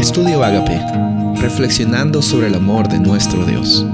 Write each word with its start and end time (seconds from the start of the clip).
Estudio 0.00 0.42
Agape, 0.42 0.80
reflexionando 1.42 2.22
sobre 2.22 2.46
el 2.46 2.54
amor 2.54 2.88
de 2.88 2.98
nuestro 2.98 3.44
Dios. 3.44 3.84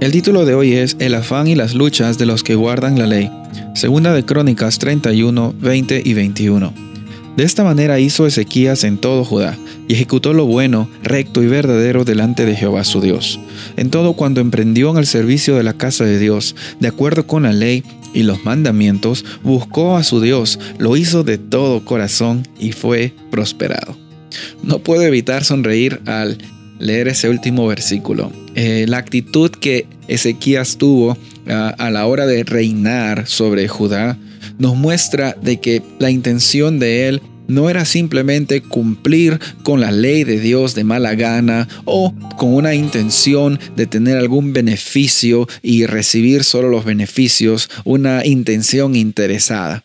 El 0.00 0.12
título 0.12 0.44
de 0.44 0.52
hoy 0.54 0.74
es 0.74 0.96
El 1.00 1.14
afán 1.14 1.46
y 1.46 1.54
las 1.54 1.74
luchas 1.74 2.18
de 2.18 2.26
los 2.26 2.42
que 2.44 2.56
guardan 2.56 2.98
la 2.98 3.06
ley. 3.06 3.30
Segunda 3.74 4.12
de 4.12 4.26
Crónicas 4.26 4.78
31, 4.78 5.54
20 5.58 6.02
y 6.04 6.12
21. 6.12 6.74
De 7.38 7.42
esta 7.42 7.64
manera 7.64 7.98
hizo 7.98 8.26
Ezequías 8.26 8.84
en 8.84 8.98
todo 8.98 9.24
Judá, 9.24 9.56
y 9.88 9.94
ejecutó 9.94 10.34
lo 10.34 10.44
bueno, 10.44 10.90
recto 11.02 11.42
y 11.42 11.46
verdadero 11.46 12.04
delante 12.04 12.44
de 12.44 12.54
Jehová 12.54 12.84
su 12.84 13.00
Dios. 13.00 13.40
En 13.78 13.88
todo 13.88 14.12
cuando 14.12 14.42
emprendió 14.42 14.90
en 14.90 14.98
el 14.98 15.06
servicio 15.06 15.56
de 15.56 15.62
la 15.62 15.72
casa 15.72 16.04
de 16.04 16.18
Dios, 16.18 16.54
de 16.80 16.88
acuerdo 16.88 17.26
con 17.26 17.44
la 17.44 17.54
ley 17.54 17.82
y 18.12 18.24
los 18.24 18.44
mandamientos, 18.44 19.24
buscó 19.42 19.96
a 19.96 20.04
su 20.04 20.20
Dios, 20.20 20.60
lo 20.76 20.98
hizo 20.98 21.24
de 21.24 21.38
todo 21.38 21.82
corazón 21.86 22.46
y 22.60 22.72
fue 22.72 23.14
prosperado. 23.30 24.07
No 24.62 24.80
puedo 24.80 25.02
evitar 25.02 25.44
sonreír 25.44 26.00
al 26.06 26.38
leer 26.78 27.08
ese 27.08 27.28
último 27.28 27.66
versículo. 27.66 28.32
Eh, 28.54 28.86
la 28.88 28.98
actitud 28.98 29.50
que 29.50 29.86
Ezequías 30.08 30.78
tuvo 30.78 31.16
ah, 31.48 31.74
a 31.78 31.90
la 31.90 32.06
hora 32.06 32.26
de 32.26 32.44
reinar 32.44 33.26
sobre 33.26 33.68
Judá 33.68 34.18
nos 34.58 34.76
muestra 34.76 35.36
de 35.40 35.60
que 35.60 35.82
la 35.98 36.10
intención 36.10 36.78
de 36.78 37.08
él 37.08 37.22
no 37.48 37.70
era 37.70 37.84
simplemente 37.84 38.60
cumplir 38.60 39.40
con 39.62 39.80
la 39.80 39.90
ley 39.90 40.24
de 40.24 40.38
Dios 40.38 40.74
de 40.74 40.84
mala 40.84 41.14
gana 41.14 41.66
o 41.86 42.14
con 42.36 42.54
una 42.54 42.74
intención 42.74 43.58
de 43.74 43.86
tener 43.86 44.18
algún 44.18 44.52
beneficio 44.52 45.48
y 45.62 45.86
recibir 45.86 46.44
solo 46.44 46.68
los 46.68 46.84
beneficios, 46.84 47.70
una 47.84 48.24
intención 48.26 48.94
interesada. 48.94 49.84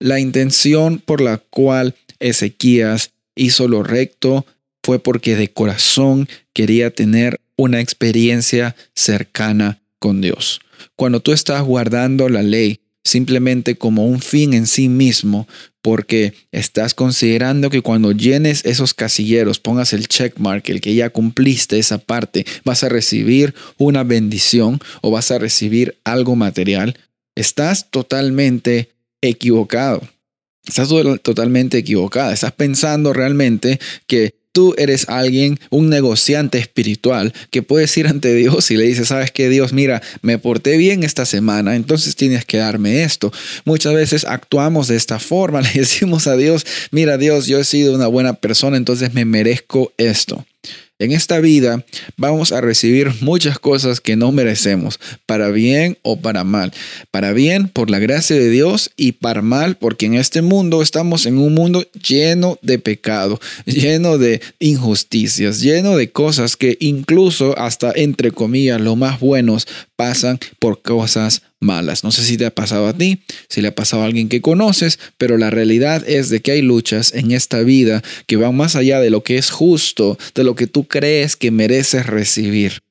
La 0.00 0.18
intención 0.18 0.98
por 0.98 1.20
la 1.20 1.38
cual 1.38 1.94
Ezequías 2.18 3.12
hizo 3.34 3.68
lo 3.68 3.82
recto 3.82 4.46
fue 4.82 4.98
porque 4.98 5.36
de 5.36 5.48
corazón 5.48 6.28
quería 6.52 6.90
tener 6.90 7.40
una 7.56 7.80
experiencia 7.80 8.76
cercana 8.94 9.80
con 9.98 10.20
Dios. 10.20 10.60
Cuando 10.96 11.20
tú 11.20 11.32
estás 11.32 11.62
guardando 11.62 12.28
la 12.28 12.42
ley 12.42 12.80
simplemente 13.04 13.76
como 13.76 14.06
un 14.06 14.20
fin 14.20 14.54
en 14.54 14.66
sí 14.66 14.88
mismo, 14.88 15.46
porque 15.82 16.32
estás 16.52 16.94
considerando 16.94 17.68
que 17.68 17.82
cuando 17.82 18.12
llenes 18.12 18.64
esos 18.64 18.94
casilleros, 18.94 19.58
pongas 19.58 19.92
el 19.92 20.08
checkmark, 20.08 20.68
el 20.70 20.80
que 20.80 20.94
ya 20.94 21.10
cumpliste 21.10 21.78
esa 21.78 21.98
parte, 21.98 22.46
vas 22.64 22.82
a 22.82 22.88
recibir 22.88 23.54
una 23.76 24.02
bendición 24.04 24.80
o 25.02 25.10
vas 25.10 25.30
a 25.30 25.38
recibir 25.38 25.98
algo 26.04 26.34
material, 26.34 26.98
estás 27.34 27.90
totalmente 27.90 28.88
equivocado. 29.20 30.02
Estás 30.66 30.88
totalmente 31.22 31.78
equivocada. 31.78 32.32
Estás 32.32 32.52
pensando 32.52 33.12
realmente 33.12 33.78
que 34.06 34.34
tú 34.54 34.72
eres 34.78 35.08
alguien, 35.08 35.58
un 35.70 35.90
negociante 35.90 36.58
espiritual, 36.58 37.34
que 37.50 37.62
puedes 37.62 37.94
ir 37.98 38.06
ante 38.06 38.32
Dios 38.34 38.70
y 38.70 38.76
le 38.76 38.84
dices, 38.84 39.08
sabes 39.08 39.32
que 39.32 39.48
Dios, 39.48 39.72
mira, 39.72 40.00
me 40.22 40.38
porté 40.38 40.76
bien 40.76 41.02
esta 41.02 41.26
semana, 41.26 41.74
entonces 41.74 42.14
tienes 42.14 42.44
que 42.44 42.58
darme 42.58 43.02
esto. 43.02 43.32
Muchas 43.64 43.94
veces 43.94 44.24
actuamos 44.24 44.86
de 44.86 44.94
esta 44.94 45.18
forma, 45.18 45.60
le 45.74 45.80
decimos 45.80 46.28
a 46.28 46.36
Dios, 46.36 46.64
mira 46.92 47.18
Dios, 47.18 47.48
yo 47.48 47.58
he 47.58 47.64
sido 47.64 47.94
una 47.94 48.06
buena 48.06 48.34
persona, 48.34 48.76
entonces 48.76 49.12
me 49.12 49.24
merezco 49.24 49.92
esto. 49.98 50.46
En 51.04 51.12
esta 51.12 51.38
vida 51.38 51.84
vamos 52.16 52.52
a 52.52 52.62
recibir 52.62 53.12
muchas 53.20 53.58
cosas 53.58 54.00
que 54.00 54.16
no 54.16 54.32
merecemos, 54.32 54.98
para 55.26 55.50
bien 55.50 55.98
o 56.02 56.18
para 56.18 56.44
mal. 56.44 56.72
Para 57.10 57.32
bien 57.32 57.68
por 57.68 57.90
la 57.90 57.98
gracia 57.98 58.36
de 58.36 58.48
Dios 58.48 58.90
y 58.96 59.12
para 59.12 59.42
mal 59.42 59.76
porque 59.76 60.06
en 60.06 60.14
este 60.14 60.40
mundo 60.40 60.80
estamos 60.80 61.26
en 61.26 61.36
un 61.36 61.52
mundo 61.52 61.86
lleno 62.08 62.58
de 62.62 62.78
pecado, 62.78 63.38
lleno 63.66 64.16
de 64.16 64.40
injusticias, 64.60 65.60
lleno 65.60 65.96
de 65.96 66.10
cosas 66.10 66.56
que 66.56 66.78
incluso 66.80 67.56
hasta 67.58 67.92
entre 67.94 68.30
comillas 68.30 68.80
lo 68.80 68.96
más 68.96 69.20
buenos 69.20 69.68
pasan 69.96 70.38
por 70.58 70.80
cosas 70.80 71.42
malas. 71.64 72.04
No 72.04 72.12
sé 72.12 72.22
si 72.22 72.36
te 72.36 72.46
ha 72.46 72.54
pasado 72.54 72.86
a 72.86 72.92
ti, 72.92 73.22
si 73.48 73.60
le 73.60 73.68
ha 73.68 73.74
pasado 73.74 74.02
a 74.02 74.06
alguien 74.06 74.28
que 74.28 74.40
conoces, 74.40 74.98
pero 75.18 75.38
la 75.38 75.50
realidad 75.50 76.08
es 76.08 76.28
de 76.28 76.40
que 76.40 76.52
hay 76.52 76.62
luchas 76.62 77.12
en 77.14 77.32
esta 77.32 77.60
vida 77.62 78.02
que 78.26 78.36
van 78.36 78.56
más 78.56 78.76
allá 78.76 79.00
de 79.00 79.10
lo 79.10 79.22
que 79.22 79.38
es 79.38 79.50
justo, 79.50 80.18
de 80.34 80.44
lo 80.44 80.54
que 80.54 80.66
tú 80.66 80.86
crees 80.86 81.34
que 81.36 81.50
mereces 81.50 82.06
recibir. 82.06 82.82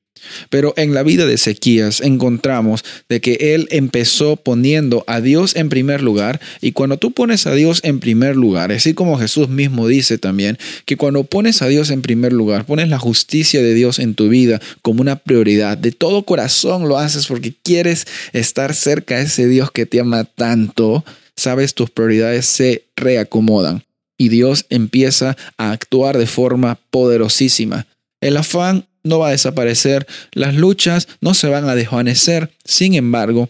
Pero 0.49 0.73
en 0.77 0.93
la 0.93 1.03
vida 1.03 1.25
de 1.25 1.35
Ezequías 1.35 2.01
encontramos 2.01 2.83
de 3.09 3.21
que 3.21 3.55
él 3.55 3.67
empezó 3.71 4.35
poniendo 4.35 5.03
a 5.07 5.21
Dios 5.21 5.55
en 5.55 5.69
primer 5.69 6.01
lugar 6.01 6.39
y 6.61 6.71
cuando 6.71 6.97
tú 6.97 7.11
pones 7.11 7.47
a 7.47 7.53
Dios 7.53 7.81
en 7.83 7.99
primer 7.99 8.35
lugar, 8.35 8.71
así 8.71 8.93
como 8.93 9.17
Jesús 9.17 9.49
mismo 9.49 9.87
dice 9.87 10.17
también, 10.17 10.57
que 10.85 10.97
cuando 10.97 11.23
pones 11.23 11.61
a 11.61 11.67
Dios 11.67 11.89
en 11.89 12.01
primer 12.01 12.33
lugar, 12.33 12.65
pones 12.65 12.89
la 12.89 12.99
justicia 12.99 13.61
de 13.61 13.73
Dios 13.73 13.99
en 13.99 14.15
tu 14.15 14.29
vida 14.29 14.61
como 14.81 15.01
una 15.01 15.17
prioridad, 15.17 15.77
de 15.77 15.91
todo 15.91 16.23
corazón 16.23 16.87
lo 16.87 16.97
haces 16.97 17.27
porque 17.27 17.53
quieres 17.63 18.05
estar 18.33 18.73
cerca 18.73 19.17
de 19.17 19.23
ese 19.23 19.47
Dios 19.47 19.71
que 19.71 19.85
te 19.85 19.99
ama 19.99 20.23
tanto, 20.23 21.03
sabes, 21.35 21.73
tus 21.73 21.89
prioridades 21.89 22.45
se 22.45 22.85
reacomodan 22.95 23.83
y 24.17 24.29
Dios 24.29 24.65
empieza 24.69 25.35
a 25.57 25.71
actuar 25.71 26.17
de 26.17 26.27
forma 26.27 26.79
poderosísima. 26.91 27.87
El 28.21 28.37
afán 28.37 28.85
no 29.03 29.19
va 29.19 29.29
a 29.29 29.31
desaparecer, 29.31 30.07
las 30.31 30.55
luchas 30.55 31.07
no 31.21 31.33
se 31.33 31.47
van 31.47 31.67
a 31.69 31.75
desvanecer. 31.75 32.51
Sin 32.63 32.93
embargo, 32.93 33.49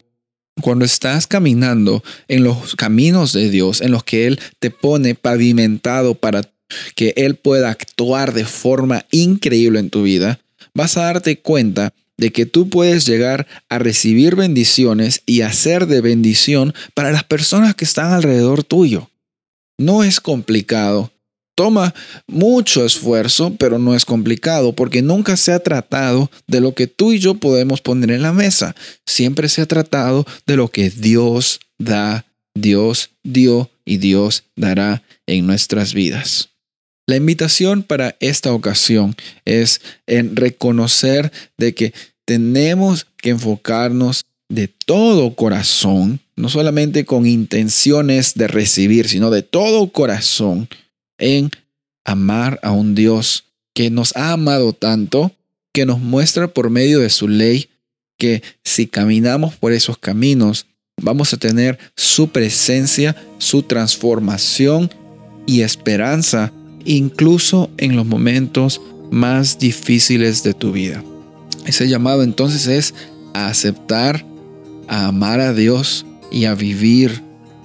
cuando 0.62 0.86
estás 0.86 1.28
caminando 1.28 2.03
en 2.28 2.44
los 2.44 2.75
caminos 2.75 3.34
de 3.34 3.50
Dios, 3.50 3.81
en 3.81 3.92
los 3.92 4.03
que 4.03 4.28
Él 4.28 4.40
te 4.59 4.72
pone 4.72 5.16
pavimentado 5.16 6.16
para 6.16 6.42
que 6.96 7.13
Él 7.16 7.36
pueda 7.36 7.69
actuar 7.69 8.34
de 8.34 8.46
forma 8.46 9.06
increíble 9.12 9.80
en 9.80 9.90
tu 9.90 10.03
vida, 10.03 10.40
vas 10.74 10.97
a 10.97 11.03
darte 11.03 11.40
cuenta 11.40 11.94
de 12.18 12.31
que 12.31 12.46
tú 12.46 12.69
puedes 12.69 13.06
llegar 13.06 13.47
a 13.69 13.80
recibir 13.80 14.36
bendiciones 14.36 15.24
y 15.25 15.42
hacer 15.42 15.88
de 15.88 16.02
bendición 16.02 16.74
para 16.94 17.12
las 17.12 17.24
personas 17.24 17.75
que 17.75 17.86
están 17.86 18.13
alrededor 18.13 18.63
tuyo. 18.63 19.09
No 19.78 20.03
es 20.03 20.19
complicado, 20.19 21.12
Toma 21.56 21.94
mucho 22.28 22.84
esfuerzo, 22.86 23.56
pero 23.59 23.78
no 23.78 23.94
es 23.96 24.06
complicado, 24.06 24.74
porque 24.74 25.02
nunca 25.02 25.38
se 25.38 25.52
ha 25.52 25.59
tratado 25.59 26.31
de 26.47 26.62
lo 26.62 26.74
que 26.74 26.88
tú 26.88 27.12
y 27.12 27.19
yo 27.19 27.36
podemos 27.36 27.81
poner 27.81 28.12
en 28.12 28.24
la 28.24 28.34
mesa. 28.34 28.75
Siempre 29.06 29.47
se 29.50 29.62
ha 29.62 29.66
tratado 29.68 30.25
de 30.47 30.58
lo 30.58 30.69
que 30.69 30.90
Dios 30.90 31.59
da, 31.78 32.25
Dios 32.56 33.12
dio 33.24 33.69
y 33.86 33.97
Dios 33.97 34.46
dará 34.56 35.03
en 35.28 35.46
nuestras 35.46 35.94
vidas. 35.94 36.50
La 37.06 37.18
invitación 37.18 37.84
para 37.84 38.16
esta 38.19 38.53
ocasión 38.53 39.16
es 39.46 39.81
en 40.08 40.36
reconocer 40.36 41.31
de 41.58 41.75
que 41.75 41.94
tenemos 42.25 43.06
que 43.18 43.31
enfocarnos 43.31 44.24
de 44.47 44.69
todo 44.69 45.36
corazón, 45.36 46.22
no 46.36 46.47
solamente 46.47 47.06
con 47.06 47.25
intenciones 47.25 48.36
de 48.36 48.47
recibir, 48.47 49.09
sino 49.09 49.31
de 49.31 49.42
todo 49.42 49.92
corazón 49.92 50.69
en 51.24 51.50
amar 52.06 52.60
a 52.64 52.72
un 52.72 52.96
Dios 52.96 53.46
que 53.74 53.90
nos 53.90 54.16
ha 54.16 54.34
amado 54.34 54.74
tanto, 54.74 55.32
que 55.74 55.86
nos 55.86 56.00
muestra 56.00 56.48
por 56.48 56.70
medio 56.70 57.00
de 57.00 57.10
su 57.10 57.28
ley 57.28 57.70
que 58.18 58.44
si 58.64 58.88
caminamos 58.88 59.56
por 59.56 59.74
esos 59.74 59.98
caminos, 59.98 60.68
vamos 61.02 61.34
a 61.34 61.38
tener 61.38 61.80
su 61.96 62.30
presencia, 62.30 63.16
su 63.38 63.64
transformación 63.64 64.92
y 65.46 65.62
esperanza, 65.62 66.52
incluso 66.86 67.70
en 67.78 67.96
los 67.96 68.06
momentos 68.06 68.82
más 69.12 69.60
difíciles 69.60 70.44
de 70.44 70.54
tu 70.54 70.72
vida. 70.72 71.04
Ese 71.66 71.88
llamado 71.88 72.24
entonces 72.24 72.68
es 72.68 72.94
a 73.34 73.48
aceptar, 73.48 74.26
a 74.88 75.08
amar 75.08 75.40
a 75.40 75.54
Dios 75.54 76.06
y 76.32 76.46
a 76.46 76.56
vivir 76.56 77.22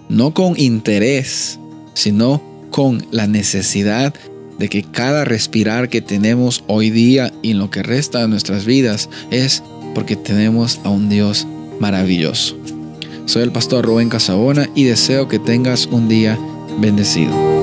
no 0.09 0.33
con 0.33 0.59
interés, 0.59 1.59
sino 1.95 2.43
con 2.71 3.07
la 3.11 3.27
necesidad 3.27 4.15
de 4.59 4.69
que 4.69 4.83
cada 4.83 5.25
respirar 5.25 5.89
que 5.89 6.01
tenemos 6.01 6.65
hoy 6.67 6.91
día 6.91 7.33
y 7.43 7.53
en 7.53 7.59
lo 7.59 7.71
que 7.71 7.83
resta 7.83 8.23
de 8.23 8.29
nuestras 8.29 8.65
vidas 8.65 9.09
es 9.31 9.63
porque 9.95 10.17
tenemos 10.17 10.81
a 10.85 10.91
un 10.91 11.09
Dios 11.09 11.47
maravilloso. 11.81 12.57
Soy 13.27 13.43
el 13.43 13.53
pastor 13.53 13.85
Rubén 13.85 14.09
Casabona 14.09 14.69
y 14.75 14.85
deseo 14.85 15.29
que 15.29 15.39
tengas 15.39 15.87
un 15.87 16.09
día 16.09 16.39
bendecido. 16.81 17.58